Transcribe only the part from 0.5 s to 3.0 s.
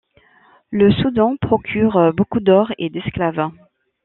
Le Soudan procure beaucoup d’or et